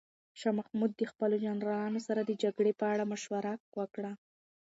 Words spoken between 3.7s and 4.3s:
وکړه.